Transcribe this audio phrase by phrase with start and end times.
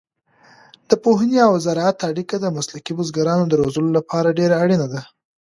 [0.89, 5.01] د پوهنې او زراعت اړیکه د مسلکي بزګرانو د روزلو لپاره ډېره اړینه ده.